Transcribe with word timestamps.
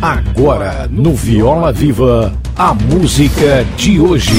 Agora, 0.00 0.88
no 0.88 1.12
Viola 1.12 1.72
Viva, 1.72 2.32
a 2.56 2.72
música 2.72 3.66
de 3.76 3.98
hoje. 3.98 4.30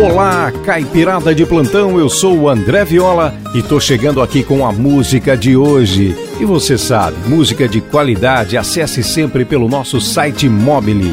Olá, 0.00 0.52
caipirada 0.64 1.34
de 1.34 1.44
plantão, 1.44 1.98
eu 1.98 2.08
sou 2.08 2.38
o 2.38 2.48
André 2.48 2.84
Viola 2.84 3.34
e 3.52 3.62
tô 3.62 3.80
chegando 3.80 4.22
aqui 4.22 4.44
com 4.44 4.64
a 4.64 4.70
música 4.70 5.36
de 5.36 5.56
hoje. 5.56 6.16
E 6.38 6.44
você 6.44 6.78
sabe, 6.78 7.16
música 7.28 7.66
de 7.66 7.80
qualidade, 7.80 8.56
acesse 8.56 9.02
sempre 9.02 9.44
pelo 9.44 9.68
nosso 9.68 10.00
site 10.00 10.48
mobile 10.48 11.12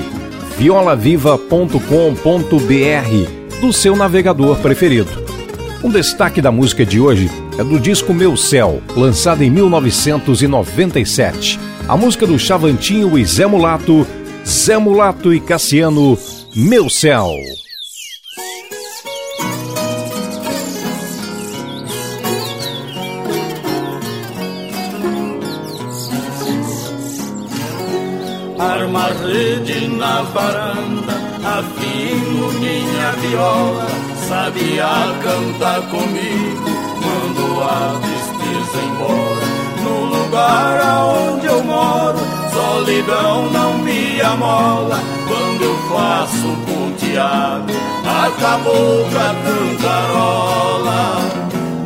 violaviva.com.br 0.59 3.59
do 3.59 3.73
seu 3.73 3.95
navegador 3.95 4.57
preferido. 4.57 5.09
Um 5.83 5.89
destaque 5.89 6.41
da 6.41 6.51
música 6.51 6.85
de 6.85 6.99
hoje 6.99 7.27
é 7.57 7.63
do 7.63 7.79
disco 7.79 8.13
Meu 8.13 8.35
Céu, 8.35 8.83
lançado 8.95 9.41
em 9.41 9.49
1997. 9.49 11.57
A 11.87 11.95
música 11.95 12.27
do 12.27 12.37
Chavantinho 12.37 13.17
e 13.17 13.23
Zé 13.23 13.45
Mulato, 13.45 14.05
Zé 14.45 14.77
Mulato 14.77 15.33
e 15.33 15.39
Cassiano, 15.39 16.17
Meu 16.55 16.89
Céu. 16.89 17.29
Arma 28.59 29.07
rede 29.25 29.87
na 29.87 30.23
varanda, 30.23 31.13
afino 31.43 32.51
minha 32.59 33.11
viola, 33.11 33.87
sabia 34.27 34.89
cantar 35.23 35.81
comigo 35.89 36.84
mando 37.15 37.61
a 37.61 37.99
tristeza 38.01 38.77
embora. 38.85 39.45
No 39.83 40.05
lugar 40.05 40.81
aonde 40.81 41.45
eu 41.47 41.63
moro, 41.63 42.19
solidão 42.53 43.49
não 43.51 43.77
me 43.79 44.21
amola. 44.21 44.99
Quando 45.27 45.63
eu 45.63 45.75
faço 45.89 46.47
um 46.47 46.55
ponteado, 46.65 47.73
acabou 48.03 49.05
pra 49.11 49.33
cantarola. 49.45 51.17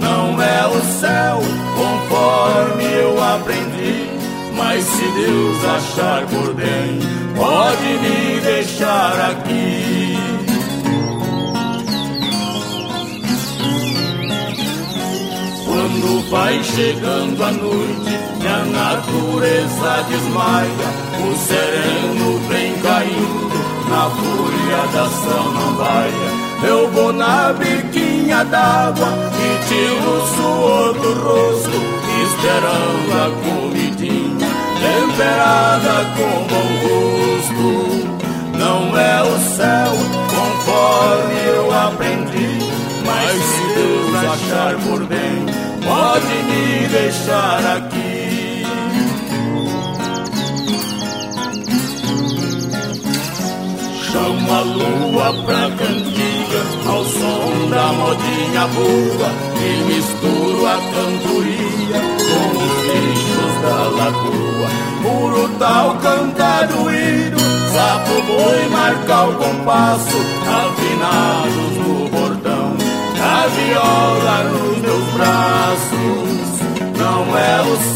Não 0.02 0.42
é 0.42 0.67
o 0.67 0.81
céu 1.00 1.39
conforme 1.78 2.86
eu 2.86 3.23
aprendi. 3.23 4.09
Mas 4.56 4.84
se 4.84 5.04
Deus 5.04 5.66
achar 5.66 6.26
por 6.28 6.54
bem, 6.54 7.00
pode 7.36 7.88
me 8.02 8.42
deixar 8.42 9.32
aqui. 9.32 10.29
Vai 16.50 16.64
chegando 16.64 17.44
a 17.44 17.52
noite 17.52 18.19
e 18.42 18.47
a 18.47 18.66
natureza 18.66 20.03
desmaia, 20.09 20.89
o 21.19 21.36
sereno 21.38 22.39
vem 22.50 22.73
caindo 22.81 23.59
na 23.88 24.09
fúria 24.09 24.81
da 24.94 25.05
samambaia. 25.09 26.50
Eu 26.64 26.89
vou 26.92 27.14
na 27.14 27.53
biquinha 27.53 28.44
d'água 28.45 29.09
e 29.38 29.67
tiro 29.67 30.09
o 30.09 30.27
suor 30.36 30.94
do 30.94 31.14
rosto, 31.22 31.77
esperando 32.23 33.11
a 33.14 33.30
comidinha 33.45 34.50
temperada 34.81 35.95
com 36.17 36.47
bom 36.47 36.70
gosto. 36.81 37.70
Não 38.58 38.97
é 38.97 39.22
o 39.22 39.39
céu 39.55 39.92
conforme 40.33 41.36
eu 41.45 41.72
aprendi, 41.72 42.58
mas 43.05 43.39
se 43.44 43.64
Deus 43.75 44.16
achar 44.16 44.75
por 44.80 45.05
bem, 45.05 45.48
pode 45.90 46.36
me 46.50 46.88
deixar 46.88 47.66
aqui. 47.78 48.64
Chama 54.12 54.58
a 54.58 54.62
lua 54.62 55.34
pra 55.45 55.64
cantiga, 55.82 56.62
ao 56.88 57.04
som 57.05 57.70
da 57.70 57.88
modinha 58.02 58.67
boa, 58.77 59.30
e 59.66 59.70
misturo 59.89 60.67
a 60.67 60.77
cantoria 60.94 62.02
com 62.30 62.48
os 62.66 62.76
bichos 62.88 63.54
da 63.64 63.80
lagoa. 64.00 64.70
Puro 65.02 65.50
tal 65.58 65.95
cantar 65.98 66.67
doído, 66.67 67.39
sapo 67.73 68.16
boi 68.27 68.70
marca 68.70 69.23
o 69.23 69.36
compasso, 69.36 70.17
afinados 70.64 71.39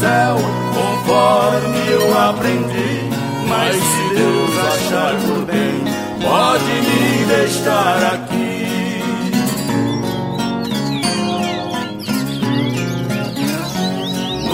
céu 0.00 0.36
conforme 0.74 1.78
eu 1.90 2.18
aprendi, 2.18 3.10
mas 3.48 3.76
se 3.76 4.14
Deus 4.14 4.50
achar 4.72 5.14
por 5.20 5.44
bem, 5.44 5.84
pode 6.20 6.64
me 6.64 7.24
deixar 7.26 8.14
aqui. 8.14 8.44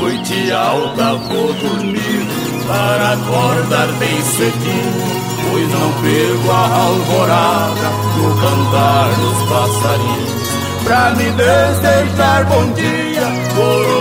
Noite 0.01 0.53
alta 0.53 1.15
vou 1.15 1.53
dormir 1.55 2.27
para 2.67 3.13
acordar 3.13 3.89
bem 3.99 4.21
cedinho, 4.23 5.21
pois 5.51 5.69
não 5.71 5.93
perco 6.03 6.51
a 6.53 6.83
alvorada 6.85 7.89
no 8.17 8.29
cantar 8.41 9.09
dos 9.15 9.41
passarinhos. 9.49 10.41
Pra 10.85 11.11
me 11.11 11.31
desejar 11.33 12.45
bom 12.47 12.73
dia, 12.73 13.27
coroar 13.55 13.97
o 13.97 14.00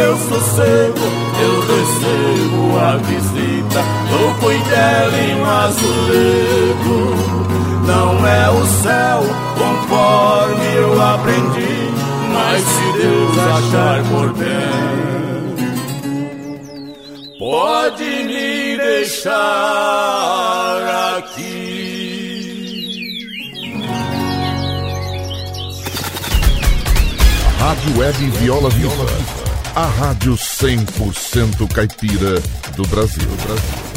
meu 0.00 0.16
sossego, 0.16 1.06
eu 1.42 1.60
recebo 1.60 2.78
a 2.78 2.96
visita 2.96 3.80
do 4.08 4.34
cuidelinho 4.40 5.44
azulego. 5.44 6.98
Não 7.86 8.26
é 8.26 8.48
o 8.50 8.64
céu 8.82 9.22
conforme 9.58 10.74
eu 10.74 11.02
aprendi, 11.02 11.90
mas 12.32 12.62
se 12.62 12.92
Deus 12.98 13.38
achar 13.38 14.02
por 14.04 14.32
bem, 14.32 15.56
pode 17.38 18.04
me 18.24 18.76
deixar 18.78 19.28
aqui. 21.18 21.60
Rádio 27.58 27.98
Web 27.98 28.30
Viola 28.38 28.70
Viva. 28.70 29.49
A 29.74 29.86
rádio 29.86 30.34
100% 30.34 31.72
caipira 31.72 32.40
do 32.76 32.82
Brasil. 32.88 33.28
Brasil. 33.46 33.89